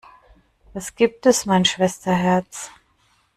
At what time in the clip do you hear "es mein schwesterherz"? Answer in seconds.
1.27-2.71